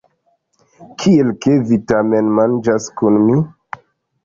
Kiel, 1.03 1.29
ke 1.43 1.53
vi 1.69 1.79
matenmanĝas 1.93 2.91
kun 3.03 3.23
mi? 3.29 3.39